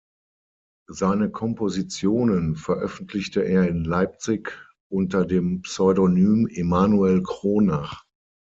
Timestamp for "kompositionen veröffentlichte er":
1.29-3.67